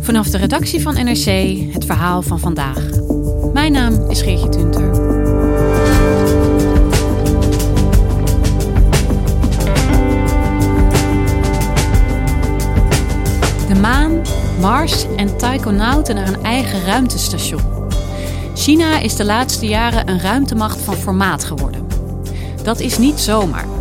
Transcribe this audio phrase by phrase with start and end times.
[0.00, 2.88] Vanaf de redactie van NRC het verhaal van vandaag.
[3.52, 4.92] Mijn naam is Geertje Tunter.
[13.68, 14.22] De maan,
[14.60, 17.62] Mars en taikonauten naar een eigen ruimtestation.
[18.54, 21.86] China is de laatste jaren een ruimtemacht van formaat geworden.
[22.62, 23.71] Dat is niet zomaar.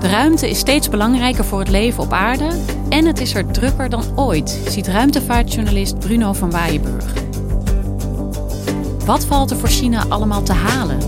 [0.00, 2.48] De ruimte is steeds belangrijker voor het leven op aarde
[2.88, 7.12] en het is er drukker dan ooit, ziet ruimtevaartjournalist Bruno van Waaienburg.
[9.04, 10.98] Wat valt er voor China allemaal te halen?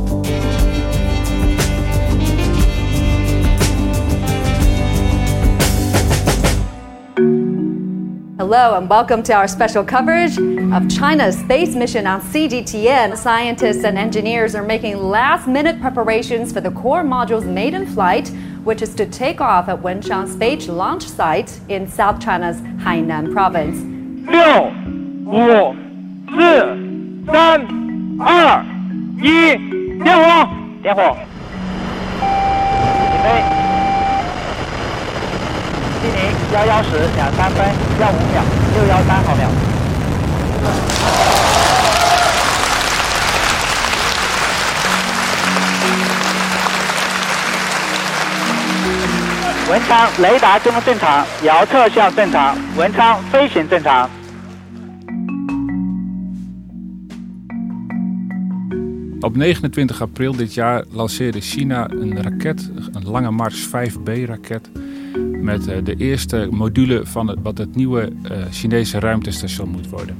[8.36, 10.36] Hello and welcome to our special coverage
[10.72, 13.16] of China's space mission on CGTN.
[13.16, 18.33] Scientists and engineers are making last minute preparations for the core module's maiden flight,
[18.63, 23.77] which is to take off at Wenchang Space Launch Site in South China's Hainan province.
[24.27, 24.71] 六、
[25.25, 25.75] 五、
[26.30, 26.41] 四、
[27.31, 27.67] 三、
[28.19, 28.63] 二、
[29.21, 29.58] 一，
[30.03, 30.47] 点火！
[30.81, 31.16] 点火！
[32.19, 33.25] 起飞！
[36.02, 36.19] 西宁
[36.53, 37.58] 幺幺十两三分
[37.99, 38.44] 幺五秒
[38.75, 39.49] 六幺三毫秒。
[49.69, 54.09] 文昌雷达侦测正常，遥测向正常，文昌飞行正常。
[59.20, 64.70] Op 29 april dit jaar lanceerde China een raket, een Lange Mars 5B-raket,
[65.42, 70.15] met eh, de eerste module van het, wat het nieuwe eh, Chinese ruimtestation moet worden.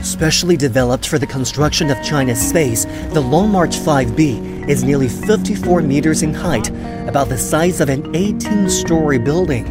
[0.00, 4.20] Specially developed for the construction of China's space, the Long March 5B
[4.69, 6.69] is nearly 54 meters in height,
[7.07, 9.65] about the size of an 18 story building.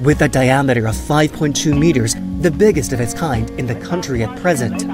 [0.00, 4.36] With a diameter of 5.2 meters, the biggest of its kind in the country at
[4.42, 4.84] present.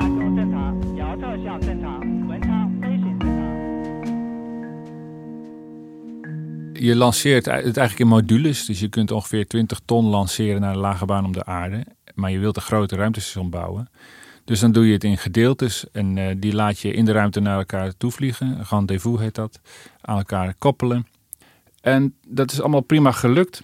[6.80, 8.66] je lanceert het eigenlijk in modules.
[8.66, 11.86] Dus je kunt ongeveer 20 ton lanceren naar de lage baan om de aarde.
[12.14, 13.90] Maar je wilt een grote ruimtestation bouwen.
[14.44, 17.40] Dus dan doe je het in gedeeltes en eh, die laat je in de ruimte
[17.40, 18.58] naar elkaar toevliegen.
[18.70, 19.60] Rendezvous heet dat.
[20.00, 21.06] Aan elkaar koppelen.
[21.80, 23.62] En dat is allemaal prima gelukt.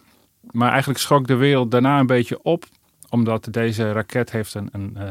[0.50, 2.64] Maar eigenlijk schrok de wereld daarna een beetje op.
[3.10, 5.06] Omdat deze raket heeft een, een, eh,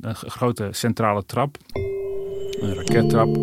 [0.00, 1.56] een, grote centrale trap.
[2.60, 3.36] Een rakettrap.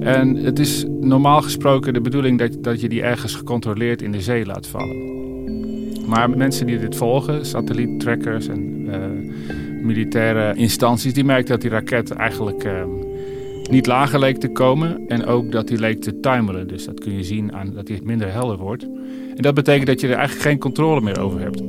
[0.00, 4.20] En het is normaal gesproken de bedoeling dat, dat je die ergens gecontroleerd in de
[4.20, 5.16] zee laat vallen.
[6.08, 12.10] Maar mensen die dit volgen, satelliettrackers en eh, militaire instanties, die merkten dat die raket
[12.10, 12.72] eigenlijk eh,
[13.70, 15.08] niet lager leek te komen.
[15.08, 16.68] En ook dat die leek te timeren.
[16.68, 18.82] Dus dat kun je zien aan dat die minder helder wordt.
[19.36, 21.62] En dat betekent dat je er eigenlijk geen controle meer over hebt.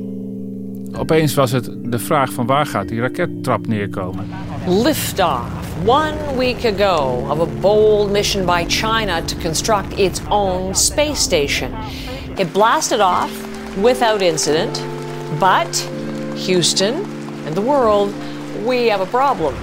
[0.98, 4.26] Opeens was het de vraag van waar gaat die rakettrap neerkomen.
[4.66, 5.40] Liftoff,
[5.86, 11.70] one week ago, of a bold mission by China to construct its own space station.
[12.36, 13.30] It blasted off
[13.82, 14.82] without incident,
[15.38, 15.88] but
[16.46, 17.09] Houston
[17.46, 18.14] and the world,
[18.64, 19.54] we have a problem.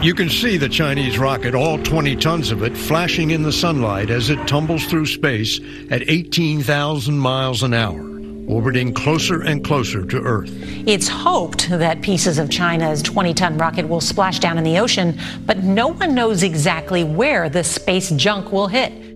[0.00, 4.10] You can see the Chinese rocket, all 20 tons of it, flashing in the sunlight
[4.10, 5.58] as it tumbles through space
[5.90, 8.00] at 18,000 miles an hour,
[8.46, 10.52] orbiting closer and closer to Earth.
[10.86, 15.18] It's hoped that pieces of China's 20 ton rocket will splash down in the ocean,
[15.46, 19.07] but no one knows exactly where the space junk will hit.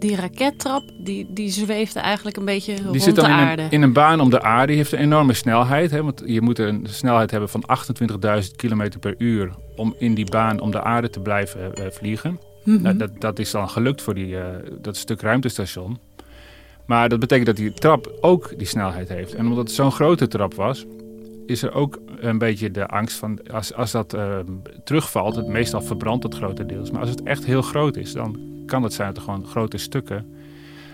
[0.00, 3.62] Die rakettrap, die, die zweefde eigenlijk een beetje Die rond zit dan de in aarde.
[3.62, 4.66] een, in een baan om de aarde.
[4.66, 5.90] Die heeft een enorme snelheid.
[5.90, 7.64] Hè, want je moet een snelheid hebben van
[8.42, 12.40] 28.000 km per uur om in die baan om de aarde te blijven eh, vliegen.
[12.64, 12.82] Mhm.
[12.82, 14.44] Nou, dat, dat is dan gelukt voor die, eh,
[14.80, 15.98] dat stuk ruimtestation.
[16.86, 19.34] Maar dat betekent dat die trap ook die snelheid heeft.
[19.34, 20.86] En omdat het zo'n grote trap was,
[21.46, 24.38] is er ook een beetje de angst van als, als dat eh,
[24.84, 26.90] terugvalt, het meestal verbrandt het grotendeels.
[26.90, 29.78] Maar als het echt heel groot is, dan kan het zijn dat er gewoon grote
[29.78, 30.26] stukken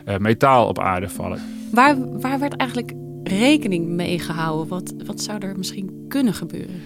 [0.04, 1.40] eh, metaal op aarde vallen.
[1.72, 2.92] Waar, waar werd eigenlijk
[3.24, 4.68] rekening mee gehouden?
[4.68, 6.82] Wat, wat zou er misschien kunnen gebeuren?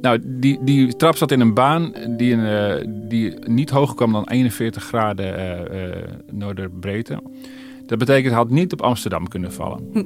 [0.00, 2.74] Nou, die, die trap zat in een baan die, uh,
[3.08, 5.96] die niet hoger kwam dan 41 graden uh, uh,
[6.32, 7.22] noorderbreedte.
[7.86, 9.88] Dat betekent, het had niet op Amsterdam kunnen vallen.
[9.92, 10.02] Hm.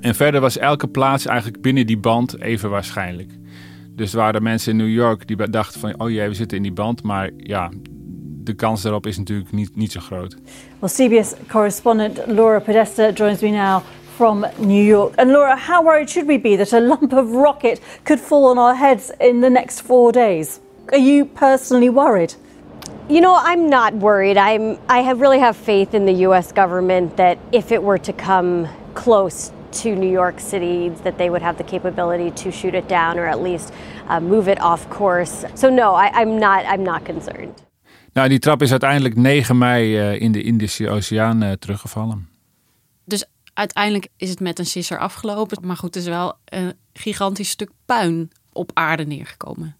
[0.00, 3.30] En verder was elke plaats eigenlijk binnen die band even waarschijnlijk.
[3.96, 6.00] Dus er waren mensen in New York die dachten van...
[6.00, 7.02] oh jee, we zitten in die band.
[7.02, 7.70] Maar ja,
[8.46, 10.36] de kans daarop is natuurlijk niet, niet zo groot.
[10.78, 13.82] Well, CBS correspondent Laura Podesta joins me now
[14.16, 15.12] from New York.
[15.18, 18.58] And Laura, how worried should we be that a lump of rocket could fall on
[18.58, 20.60] our heads in the next four days?
[20.92, 22.34] Are you personally worried?
[23.08, 24.36] You know, I'm not worried.
[24.36, 28.12] I'm I have really have faith in the US government that if it were to
[28.12, 29.52] come close
[29.82, 33.26] to New York City that they would have the capability to shoot it down or
[33.26, 33.72] at least
[34.08, 35.44] uh, move it off course.
[35.54, 37.65] So no, I, I'm not I'm not concerned.
[38.16, 42.28] Nou, die trap is uiteindelijk 9 mei uh, in de Indische Oceaan uh, teruggevallen.
[43.04, 43.24] Dus
[43.54, 45.66] uiteindelijk is het met een sisser afgelopen.
[45.66, 49.76] Maar goed, er is wel een gigantisch stuk puin op aarde neergekomen.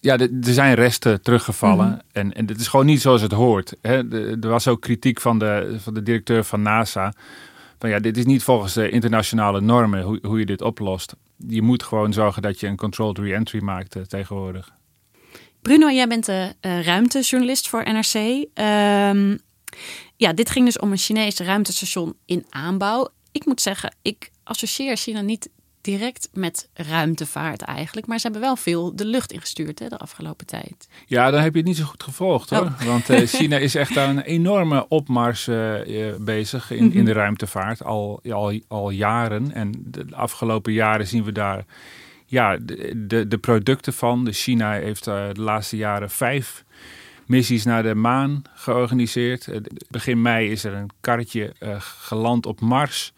[0.00, 1.86] Ja, er zijn resten teruggevallen.
[1.86, 2.00] Mm -hmm.
[2.12, 3.76] en, en het is gewoon niet zoals het hoort.
[3.80, 4.10] Hè.
[4.40, 7.12] Er was ook kritiek van de, van de directeur van NASA.
[7.78, 11.14] Van ja, dit is niet volgens de internationale normen hoe, hoe je dit oplost.
[11.36, 14.76] Je moet gewoon zorgen dat je een controlled re-entry maakt uh, tegenwoordig.
[15.68, 18.14] Bruno, jij bent de uh, ruimtejournalist voor NRC.
[18.14, 19.38] Um,
[20.16, 23.08] ja, dit ging dus om een Chinees ruimtestation in aanbouw.
[23.32, 25.48] Ik moet zeggen, ik associeer China niet
[25.80, 28.06] direct met ruimtevaart eigenlijk.
[28.06, 30.88] Maar ze hebben wel veel de lucht ingestuurd hè, de afgelopen tijd.
[31.06, 32.60] Ja, dan heb je het niet zo goed gevolgd hoor.
[32.60, 32.82] Oh.
[32.82, 36.98] Want uh, China is echt aan een enorme opmars uh, bezig in, mm -hmm.
[36.98, 37.84] in de ruimtevaart.
[37.84, 39.52] Al, al, al jaren.
[39.52, 41.64] En de afgelopen jaren zien we daar
[42.30, 42.58] ja,
[42.96, 44.24] de, de, producten van.
[44.24, 46.64] De China heeft uh, de laatste jaren vijf
[47.26, 49.48] missies naar de maan georganiseerd.
[49.90, 53.12] Begin mei is er een karretje geland op Mars.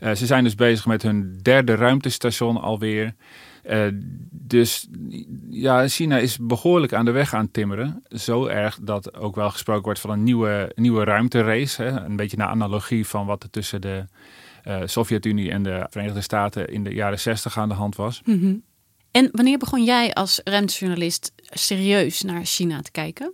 [0.00, 3.14] Ze zijn dus bezig met hun derde ruimtestation alweer.
[4.30, 4.88] Dus
[5.50, 8.02] ja, China is behoorlijk aan de weg aan het timmeren.
[8.08, 11.82] Zo erg dat ook wel gesproken wordt van een nieuwe, nieuwe ruimterace.
[11.82, 11.88] Hè?
[11.88, 14.04] Een beetje naar analogie van wat er tussen de
[14.68, 18.22] uh, Sovjet-Unie en de Verenigde Staten in de jaren 60 aan de hand was.
[18.24, 18.62] Mm -hmm.
[19.10, 23.32] En wanneer begon jij als ruimtejournalist serieus naar China te kijken?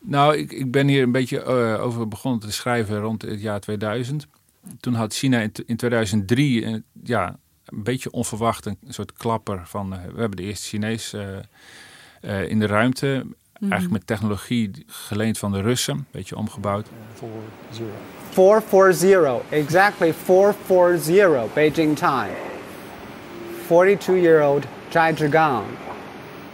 [0.00, 1.44] Nou, ik, ik ben hier een beetje
[1.78, 4.26] over begonnen te schrijven rond het jaar 2000
[4.80, 9.92] toen had China in, in 2003 uh, ja, een beetje onverwacht een soort klapper van
[9.92, 13.22] uh, we hebben de eerste Chinees uh, in de ruimte.
[13.24, 13.70] Mm -hmm.
[13.70, 16.88] Eigenlijk met technologie geleend van de Russen, een beetje omgebouwd.
[18.32, 22.36] 440, exactly 440 Beijing time.
[23.66, 25.76] 42-year-old Zhai Zhigang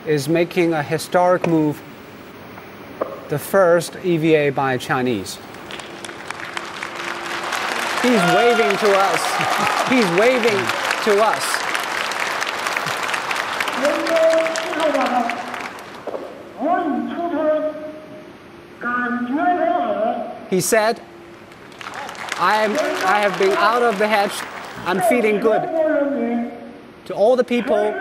[0.07, 1.83] is making a historic move,
[3.29, 5.37] the first EVA by Chinese.
[8.03, 9.89] He's waving to us.
[9.89, 10.61] He's waving
[11.05, 11.65] to us.
[20.51, 21.01] He said,
[22.41, 22.73] I, am,
[23.05, 24.43] I have been out of the hatch.
[24.87, 25.63] I'm feeling good.
[27.05, 27.95] To all the people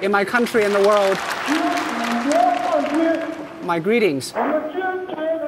[0.00, 1.18] in my country and the world,
[3.64, 4.32] my greetings.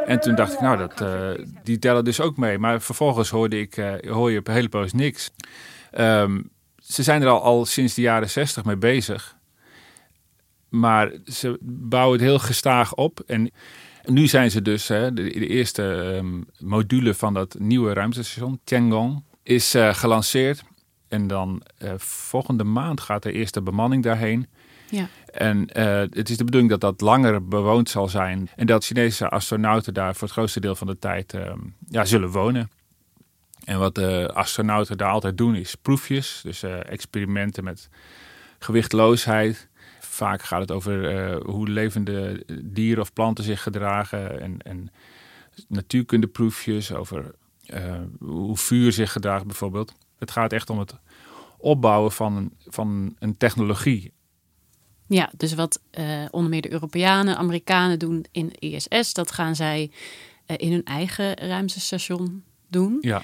[0.06, 1.30] En toen dacht ik, nou, dat, uh,
[1.62, 2.58] die tellen dus ook mee.
[2.58, 5.30] Maar vervolgens hoorde ik, uh, hoor je op een hele poos niks.
[5.98, 9.36] Um, ze zijn er al, al sinds de jaren zestig mee bezig.
[10.68, 13.20] Maar ze bouwen het heel gestaag op.
[13.26, 13.50] En
[14.04, 19.22] nu zijn ze dus, hè, de, de eerste um, module van dat nieuwe ruimtestation, Tiangong,
[19.42, 20.64] is uh, gelanceerd.
[21.08, 21.62] En dan
[21.96, 24.46] volgende maand gaat de eerste bemanning daarheen.
[24.90, 25.08] Ja.
[25.32, 28.50] En uh, het is de bedoeling dat dat langer bewoond zal zijn.
[28.56, 31.52] En dat Chinese astronauten daar voor het grootste deel van de tijd uh,
[31.88, 32.70] ja, zullen wonen.
[33.64, 36.40] En wat de astronauten daar altijd doen is proefjes.
[36.42, 37.88] Dus experimenten met
[38.58, 39.68] gewichtloosheid.
[40.04, 44.40] Vaak gaat het over hoe levende dieren of planten zich gedragen.
[44.40, 44.90] En, en
[45.68, 47.34] natuurkundeproefjes over
[48.18, 49.94] hoe vuur zich gedraagt bijvoorbeeld.
[50.18, 50.94] Het gaat echt om het
[51.58, 54.12] opbouwen van, van een technologie.
[55.06, 59.90] Ja, dus wat uh, onder meer de Europeanen, Amerikanen doen in ISS, dat gaan zij
[60.46, 62.98] in hun eigen ruimtestation doen.
[63.00, 63.22] Ja.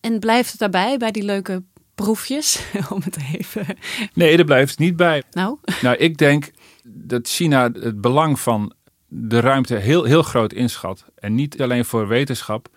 [0.00, 1.62] En blijft het daarbij bij die leuke
[1.94, 3.66] proefjes, om het even...
[4.14, 5.22] Nee, er blijft niet bij.
[5.30, 5.58] Nou?
[5.82, 6.50] Nou, ik denk
[6.84, 8.72] dat China het belang van
[9.08, 11.04] de ruimte heel, heel groot inschat.
[11.14, 12.68] En niet alleen voor wetenschap,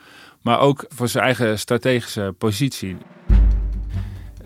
[0.41, 2.97] maar ook voor zijn eigen strategische positie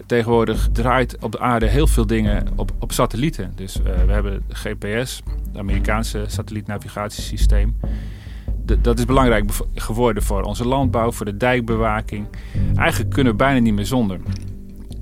[0.09, 3.51] tegenwoordig draait op de aarde heel veel dingen op, op satellieten.
[3.55, 7.79] Dus uh, we hebben GPS, het Amerikaanse satellietnavigatiesysteem.
[8.65, 12.27] De, dat is belangrijk geworden voor onze landbouw, voor de dijkbewaking.
[12.75, 14.19] Eigenlijk kunnen we bijna niet meer zonder.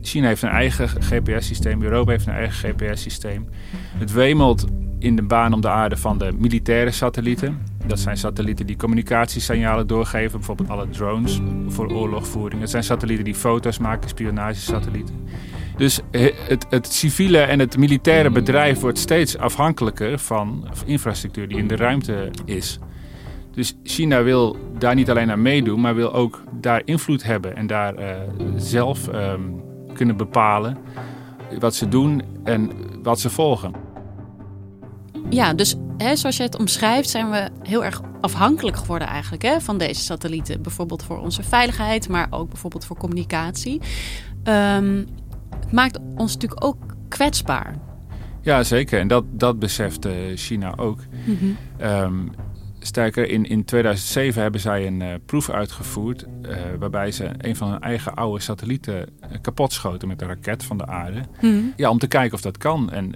[0.08, 3.50] China heeft een eigen GPS-systeem, Europa heeft een eigen GPS-systeem.
[3.98, 4.66] Het wemelt
[5.00, 7.62] in de baan om de aarde van de militaire satellieten.
[7.86, 12.62] Dat zijn satellieten die communicatiesignalen doorgeven, bijvoorbeeld alle drones voor oorlogvoering.
[12.62, 15.16] Het zijn satellieten die foto's maken, spionagesatellieten.
[15.78, 21.68] Dus het, het civiele en het militaire bedrijf wordt steeds afhankelijker van infrastructuur die in
[21.68, 22.80] de ruimte is.
[23.52, 27.68] Dus China wil daar niet alleen aan meedoen, maar wil ook daar invloed hebben en
[27.68, 28.10] daar uh,
[28.56, 29.67] zelf um,
[29.98, 30.78] kunnen bepalen
[31.60, 32.72] wat ze doen en
[33.04, 33.72] wat ze volgen.
[35.30, 39.62] Ja, dus hè, zoals je het omschrijft, zijn we heel erg afhankelijk geworden eigenlijk hè,
[39.62, 40.62] van deze satellieten.
[40.62, 43.82] Bijvoorbeeld voor onze veiligheid, maar ook bijvoorbeeld voor communicatie.
[44.44, 45.08] Um,
[45.60, 46.78] het maakt ons natuurlijk ook
[47.08, 47.76] kwetsbaar.
[48.42, 49.00] Ja, zeker.
[49.00, 51.00] En dat, dat beseft uh, China ook.
[51.26, 51.58] Mm -hmm.
[51.90, 52.32] um,
[52.88, 56.26] sterker, in, in 2007 hebben zij een uh, proef uitgevoerd...
[56.42, 59.10] Uh, waarbij ze een van hun eigen oude satellieten
[59.42, 61.18] kapot schoten met een raket van de aarde.
[61.18, 61.74] Mm -hmm.
[61.76, 62.92] Ja, om te kijken of dat kan.
[62.92, 63.14] En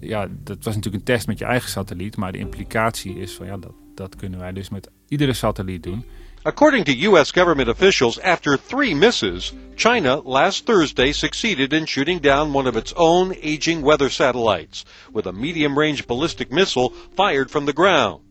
[0.00, 2.16] ja, dat was natuurlijk een test met je eigen satelliet.
[2.16, 6.04] Maar de implicatie is van ja, dat, dat kunnen wij dus met iedere satelliet doen.
[6.42, 7.32] According to U.S.
[7.32, 12.94] government officials, after three misses, China last Thursday succeeded in shooting down one of its
[12.94, 18.29] own aging weather satellites with a medium range ballistic missile fired from the ground.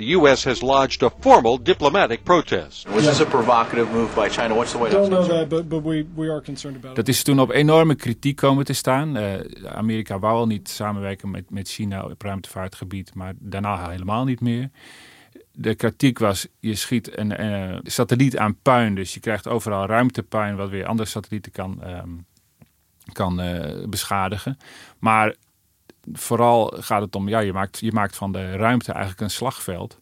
[0.00, 0.44] The U.S.
[0.44, 2.88] has lodged a formal diplomatic protest.
[2.88, 4.54] Was this a provocative move by China?
[4.54, 5.08] What's the White House?
[5.08, 6.96] Don't know that, but, but we, we are concerned about it.
[6.96, 9.16] Dat is toen op enorme kritiek komen te staan.
[9.16, 14.40] Uh, Amerika wou al niet samenwerken met, met China op ruimtevaartgebied, maar daarna helemaal niet
[14.40, 14.70] meer
[15.52, 18.94] de kritiek was, je schiet een, een, satelliet aan puin.
[18.94, 22.26] Dus je krijgt overal ruimtepuin, wat weer andere satellieten kan, um,
[23.12, 24.58] kan uh, beschadigen.
[24.98, 25.34] Maar
[26.12, 29.98] vooral gaat het om, ja, je maakt, je maakt van de ruimte eigenlijk een slagveld.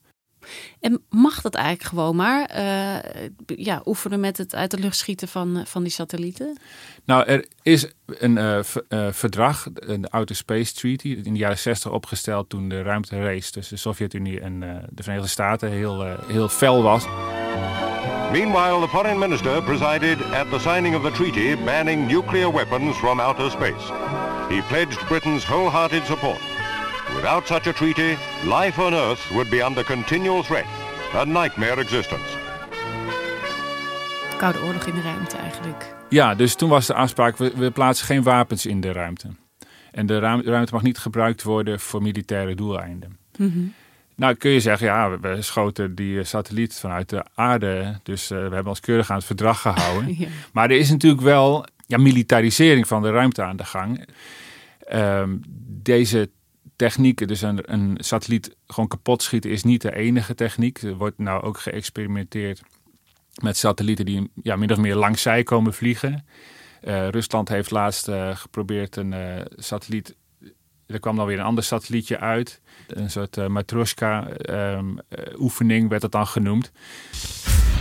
[0.80, 2.50] En mag dat eigenlijk gewoon maar?
[2.56, 6.58] Uh, ja, oefenen met het uit de lucht schieten van, van die satellieten?
[7.04, 11.90] Nou, er is een uh, uh, verdrag, een Outer Space Treaty, in de jaren 60
[11.90, 17.06] opgesteld toen de ruimterace tussen de Sovjet-Unie en de Verenigde Staten heel, heel fel was.
[18.32, 23.20] Meanwhile, the foreign minister presided at the signing of the treaty banning nuclear weapons from
[23.20, 23.90] outer space.
[24.50, 26.40] He pledged Britain's wholehearted support.
[27.16, 30.66] Without such a treaty, life on Earth would be under continual threat.
[31.14, 32.36] A nightmare existence.
[34.36, 35.94] Koude oorlog in de ruimte eigenlijk.
[36.08, 39.28] Ja, dus toen was de afspraak, we, we plaatsen geen wapens in de ruimte.
[39.92, 43.18] En de ruimte mag niet gebruikt worden voor militaire doeleinden.
[43.36, 43.74] Mm -hmm.
[44.18, 48.00] Nou kun je zeggen, ja, we schoten die satelliet vanuit de aarde.
[48.02, 50.14] Dus uh, we hebben ons keurig aan het verdrag gehouden.
[50.18, 50.28] ja.
[50.52, 54.08] Maar er is natuurlijk wel ja, militarisering van de ruimte aan de gang.
[54.92, 55.42] Um,
[55.82, 56.30] deze
[56.76, 60.82] technieken, dus een, een satelliet gewoon kapot schieten, is niet de enige techniek.
[60.82, 62.62] Er wordt nou ook geëxperimenteerd
[63.42, 66.26] met satellieten die ja, min of meer langs zij komen vliegen.
[66.82, 69.14] Uh, Rusland heeft laatst uh, geprobeerd een
[69.56, 70.16] satelliet.
[70.88, 72.60] Er kwam dan weer een ander satellietje uit.
[72.86, 76.70] Een soort Matroska-oefening werd het dan genoemd.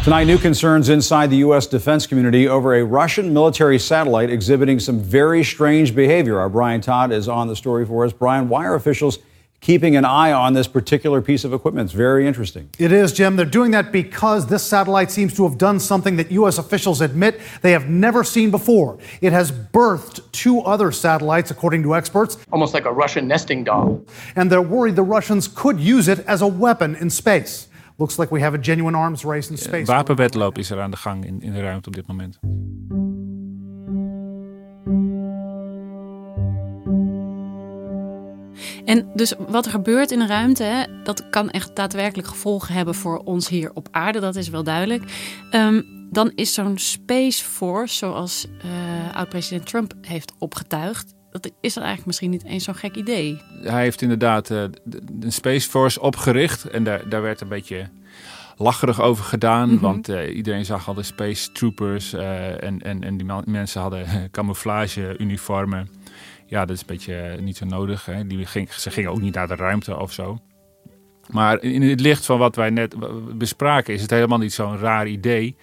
[0.03, 1.69] Tonight, new concerns inside the U.S.
[1.69, 6.39] defense community over a Russian military satellite exhibiting some very strange behavior.
[6.39, 8.13] Our Brian Todd is on the story for us.
[8.13, 9.19] Brian, why are officials
[9.59, 11.85] keeping an eye on this particular piece of equipment?
[11.85, 12.69] It's very interesting.
[12.77, 13.35] It is, Jim.
[13.35, 16.57] They're doing that because this satellite seems to have done something that U.S.
[16.57, 18.97] officials admit they have never seen before.
[19.21, 22.37] It has birthed two other satellites, according to experts.
[22.51, 24.05] Almost like a Russian nesting doll.
[24.35, 27.67] And they're worried the Russians could use it as a weapon in space.
[27.99, 29.87] Looks like we have a genuine arms race in space.
[29.87, 32.39] Wapenwetloop is er aan de gang in, in de ruimte op dit moment.
[38.87, 42.95] En dus wat er gebeurt in de ruimte, hè, dat kan echt daadwerkelijk gevolgen hebben
[42.95, 45.03] voor ons hier op aarde, dat is wel duidelijk.
[45.51, 51.83] Um, dan is zo'n Space Force, zoals uh, oud-president Trump heeft opgetuigd, dat is dan
[51.83, 53.41] eigenlijk misschien niet eens zo'n gek idee.
[53.61, 54.63] Hij heeft inderdaad uh,
[55.11, 57.89] de Space Force opgericht en daar, daar werd een beetje
[58.57, 59.67] lacherig over gedaan.
[59.67, 59.81] Mm -hmm.
[59.81, 64.05] Want uh, iedereen zag al de Space Troopers uh, en, en, en die mensen hadden
[64.31, 65.89] camouflage-uniformen.
[66.47, 68.05] Ja, dat is een beetje niet zo nodig.
[68.05, 68.27] Hè.
[68.27, 70.39] Die ging, ze gingen ook niet naar de ruimte of zo.
[71.27, 72.95] Maar in het licht van wat wij net
[73.37, 75.55] bespraken, is het helemaal niet zo'n raar idee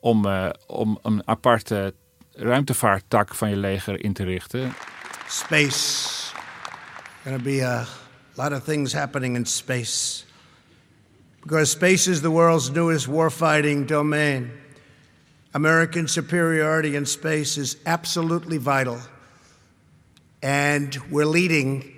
[0.00, 1.94] om, uh, om een aparte
[2.32, 4.72] ruimtevaarttak van je leger in te richten.
[5.28, 6.32] Space.
[7.22, 7.86] Gonna be a
[8.34, 10.24] lot of things happening in space.
[11.40, 14.50] Because space is the world's newest warfighting domain.
[15.52, 18.98] American superiority in space is absolutely vital.
[20.42, 21.92] And we're leading,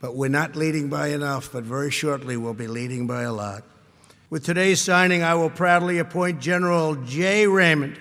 [0.00, 3.62] but we're not leading by enough, but very shortly we'll be leading by a lot.
[4.28, 7.46] With today's signing, I will proudly appoint General J.
[7.46, 7.96] Raymond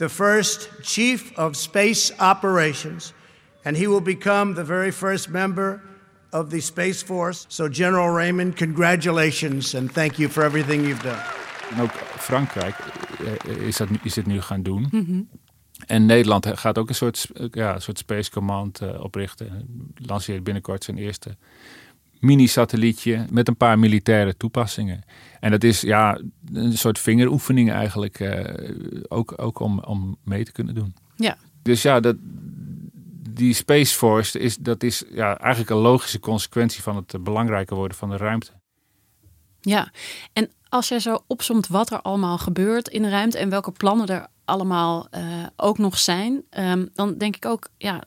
[0.00, 3.12] the first chief of space operations,
[3.66, 5.82] and he will become the very first member
[6.32, 7.46] of the Space Force.
[7.50, 11.22] So, General Raymond, congratulations and thank you for everything you've done.
[11.70, 12.74] En ook Frankrijk
[13.44, 14.88] eh, is, dat, is dit nu gaan doen.
[14.90, 15.22] Mhm.
[15.90, 19.66] En Nederland gaat ook een soort, ja, een soort Space Command uh, oprichten.
[19.94, 21.36] Lanceert binnenkort zijn eerste
[22.18, 25.02] mini-satellietje met een paar militaire toepassingen.
[25.40, 26.20] En dat is ja,
[26.52, 28.44] een soort vingeroefening eigenlijk, uh,
[29.08, 30.94] ook, ook om, om mee te kunnen doen.
[31.16, 31.36] Ja.
[31.62, 32.16] Dus ja, dat,
[33.30, 37.96] die Space Force, is, dat is ja, eigenlijk een logische consequentie van het belangrijker worden
[37.96, 38.50] van de ruimte.
[39.60, 39.92] Ja,
[40.32, 44.06] en als jij zo opzomt wat er allemaal gebeurt in de ruimte en welke plannen
[44.06, 48.04] er allemaal uh, ook nog zijn, um, dan denk ik ook, ja,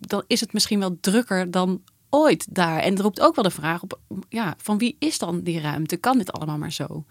[0.00, 2.78] dan is het misschien wel drukker dan ooit daar.
[2.78, 5.96] En er roept ook wel de vraag op, ja, van wie is dan die ruimte?
[5.96, 7.04] Kan dit allemaal maar zo?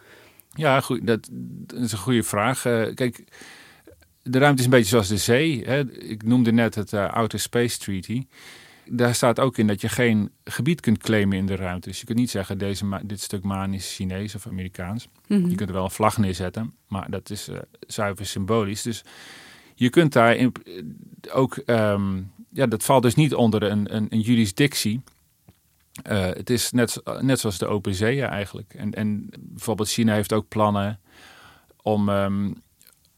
[0.53, 1.29] Ja, goed, dat,
[1.75, 2.65] is een goede vraag.
[2.65, 3.23] Uh, kijk,
[4.23, 5.63] de ruimte is een beetje zoals de zee.
[5.65, 5.93] Hè.
[5.93, 8.25] Ik noemde net het uh, Outer Space Treaty.
[8.89, 11.87] Daar staat ook in dat je geen gebied kunt claimen in de ruimte.
[11.87, 15.07] Dus je kunt niet zeggen, deze dit stuk maan is Chinees of Amerikaans.
[15.27, 15.49] Mm -hmm.
[15.49, 18.81] Je kunt er wel een vlag neerzetten, maar dat is uh, zuiver symbolisch.
[18.81, 19.03] Dus
[19.75, 20.51] je kunt daar in,
[21.31, 21.61] ook...
[21.65, 25.01] Um, ja, dat valt dus niet onder een, een, een jurisdictie.
[26.11, 28.73] Uh, het is net, net zoals de Open Zee eigenlijk.
[28.73, 30.99] En, en bijvoorbeeld China heeft ook plannen
[31.81, 32.09] om...
[32.09, 32.65] Um,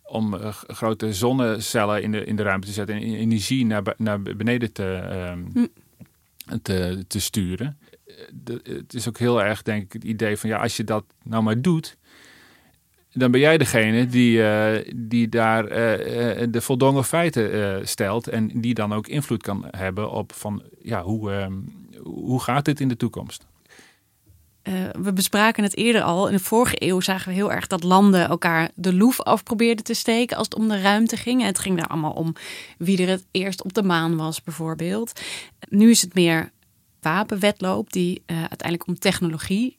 [0.09, 4.21] om uh, grote zonnecellen in de, in de ruimte te zetten en energie naar, naar
[4.21, 4.83] beneden te,
[5.31, 6.57] um, hm.
[6.61, 7.77] te, te sturen.
[8.31, 11.05] De, het is ook heel erg, denk ik, het idee van ja, als je dat
[11.23, 11.97] nou maar doet,
[13.13, 15.67] dan ben jij degene die, uh, die daar
[16.49, 21.31] de voldongen feiten stelt en die dan ook invloed kan hebben op van ja, hoe,
[21.31, 21.65] um,
[22.03, 23.45] hoe gaat dit in de toekomst?
[24.69, 26.27] Uh, we bespraken het eerder al.
[26.27, 29.83] In de vorige eeuw zagen we heel erg dat landen elkaar de loef af probeerden
[29.83, 31.41] te steken als het om de ruimte ging.
[31.41, 32.35] En het ging daar allemaal om
[32.77, 35.21] wie er het eerst op de maan was, bijvoorbeeld.
[35.69, 36.51] Nu is het meer
[37.01, 39.77] wapenwetloop die uh, uiteindelijk om technologie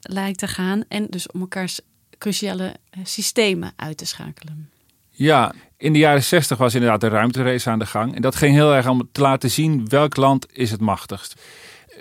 [0.00, 0.84] lijkt te gaan.
[0.88, 1.80] En dus om elkaars
[2.18, 4.70] cruciale systemen uit te schakelen.
[5.10, 8.14] Ja, in de jaren 60 was inderdaad de ruimterace aan de gang.
[8.14, 11.40] En dat ging heel erg om te laten zien welk land is het machtigst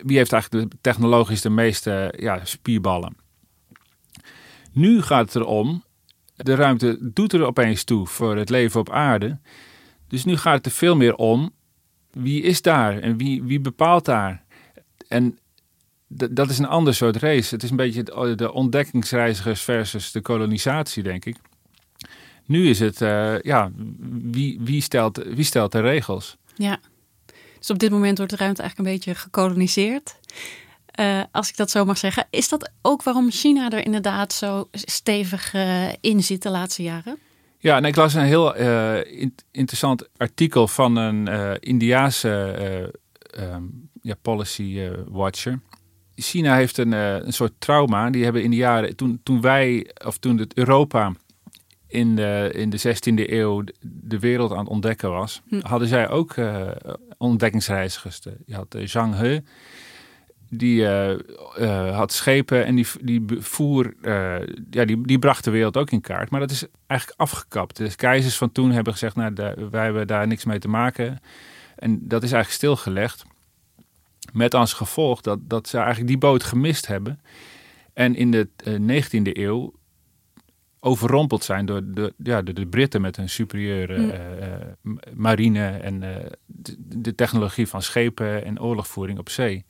[0.03, 3.15] wie heeft eigenlijk de, technologisch de meeste ja, spierballen.
[4.71, 5.83] Nu gaat het erom,
[6.35, 9.37] de ruimte doet er opeens toe voor het leven op aarde.
[10.07, 11.51] Dus nu gaat het er veel meer om,
[12.11, 14.43] wie is daar en wie, wie bepaalt daar?
[15.07, 15.37] En
[16.07, 17.53] dat is een ander soort race.
[17.53, 21.37] Het is een beetje de ontdekkingsreizigers versus de kolonisatie, denk ik.
[22.45, 23.71] Nu is het, uh, ja,
[24.09, 26.37] wie, wie, stelt, wie stelt de regels?
[26.55, 26.79] Ja.
[27.65, 30.19] Dus op dit moment wordt de ruimte eigenlijk een beetje gekoloniseerd.
[30.99, 32.27] Uh, als ik dat zo mag zeggen.
[32.29, 37.17] Is dat ook waarom China er inderdaad zo stevig uh, in zit de laatste jaren?
[37.57, 38.55] Ja, en ik las een heel
[39.05, 41.27] in interessant artikel van een
[41.59, 42.93] Indiaanse
[43.39, 45.59] um, ja, policy watcher.
[46.15, 48.09] China heeft een, een soort trauma.
[48.09, 51.13] Die hebben in de jaren, toen, toen wij, of toen het Europa
[51.95, 55.59] in de, in de 16e eeuw de wereld aan het ontdekken was, hm.
[55.61, 56.67] hadden zij ook uh,
[57.17, 58.21] ontdekkingsreizigers.
[58.45, 59.39] Je had uh, Zhang He,
[60.49, 63.93] die uh, had schepen en die, die voer,
[64.69, 66.29] ja, die, die bracht de wereld ook in kaart.
[66.29, 67.77] Maar dat is eigenlijk afgekapt.
[67.77, 71.19] De keizers van toen hebben gezegd, nou, de, wij hebben daar niks mee te maken.
[71.75, 73.25] En dat is eigenlijk stilgelegd.
[74.33, 77.19] Met als gevolg dat, dat ze eigenlijk die boot gemist hebben.
[77.93, 79.73] En in de 19e eeuw
[80.85, 84.09] overrompeld zijn door de, ja, de, de Britten met hun superieure mm.
[84.09, 89.65] uh, marine en uh, de, de, technologie van schepen en oorlogvoering op zee.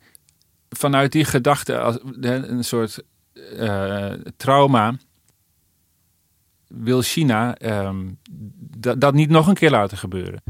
[0.68, 3.02] Vanuit die gedachte, als, een soort
[3.34, 4.94] uh, trauma,
[6.68, 8.18] wil China um,
[8.98, 10.42] dat niet nog een keer laten gebeuren.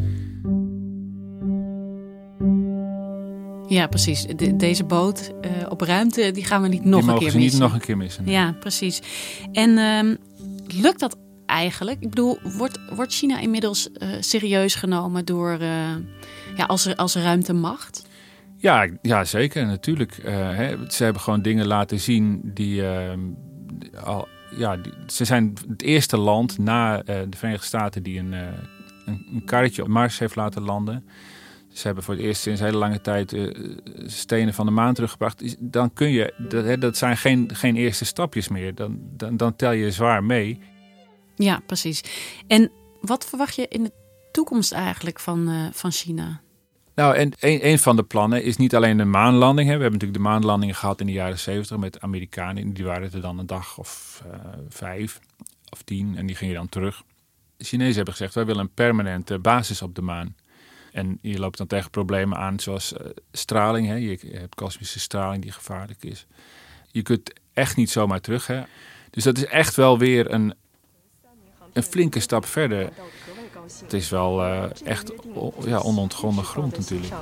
[3.68, 4.26] Ja, precies.
[4.26, 5.32] De, deze boot
[5.68, 7.60] op ruimte, die gaan we niet nog die een keer ze missen.
[7.60, 8.26] niet nog een keer missen.
[8.26, 9.02] Ja, precies.
[9.52, 10.18] En um,
[10.80, 12.00] lukt dat eigenlijk?
[12.00, 15.96] Ik bedoel, wordt, wordt China inmiddels uh, serieus genomen door, uh,
[16.56, 18.06] ja, als, als ruimtemacht?
[18.56, 20.18] Ja, ja, zeker, natuurlijk.
[20.18, 23.20] Uh, hè, ze hebben gewoon dingen laten zien die ehm,
[24.04, 24.28] al.
[24.56, 29.82] Ja, ze zijn het eerste land na de Verenigde Staten die een, een, een karretje
[29.82, 31.04] op Mars heeft laten landen.
[31.76, 35.56] Ze hebben voor het eerst sinds hele lange tijd uh, stenen van de maan teruggebracht.
[35.58, 38.74] Dan kun je, dat, dat zijn geen, geen eerste stapjes meer.
[38.74, 40.60] Dan, dan, dan tel je zwaar mee.
[41.34, 42.00] Ja, precies.
[42.46, 43.92] En wat verwacht je in de
[44.32, 46.40] toekomst eigenlijk van, uh, van China?
[46.94, 49.68] Nou, en een, een van de plannen is niet alleen de maanlanding.
[49.68, 49.76] Hè.
[49.76, 52.72] We hebben natuurlijk de maanlandingen gehad in de jaren zeventig met Amerikanen.
[52.72, 54.34] Die waren er dan een dag of uh,
[54.68, 55.20] vijf
[55.68, 57.02] of tien en die gingen dan terug.
[57.56, 60.34] De Chinezen hebben gezegd, wij willen een permanente basis op de maan.
[60.96, 62.98] En je loopt dan tegen problemen aan zoals uh,
[63.32, 63.86] straling.
[63.86, 63.94] Hè.
[63.94, 66.26] Je hebt kosmische straling die gevaarlijk is.
[66.90, 68.46] Je kunt echt niet zomaar terug.
[68.46, 68.62] Hè.
[69.10, 70.54] Dus dat is echt wel weer een,
[71.72, 72.90] een flinke stap verder.
[73.80, 75.12] Het is wel uh, echt
[75.64, 77.12] ja, onontgonnen grond natuurlijk.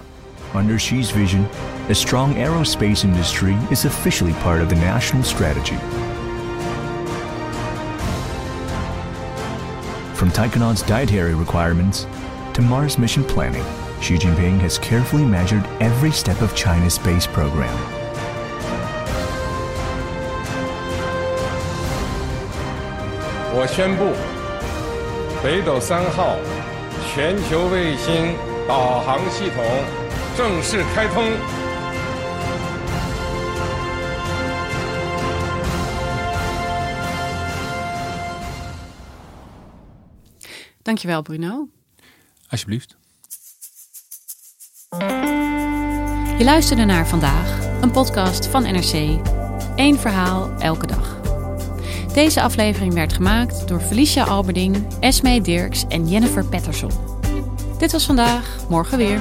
[0.57, 1.47] Under Xi's vision,
[1.91, 5.79] a strong aerospace industry is officially part of the national strategy.
[10.13, 12.07] From Taikonaut's dietary requirements
[12.54, 13.64] to Mars mission planning,
[14.02, 17.76] Xi Jinping has carefully measured every step of China's space program.
[23.52, 24.14] 我宣布，
[25.44, 26.38] 北斗三号
[27.14, 28.36] 全球卫星
[28.68, 29.64] 导航系统
[30.38, 31.24] 正式开通。
[40.86, 41.68] Dankjewel, Bruno.
[42.55, 42.97] Alsjeblieft.
[46.39, 49.19] Je luisterde naar vandaag, een podcast van NRC.
[49.77, 51.21] Eén verhaal elke dag.
[52.13, 56.91] Deze aflevering werd gemaakt door Felicia Alberding, Esme Dirks en Jennifer Patterson.
[57.79, 59.21] Dit was vandaag, morgen weer.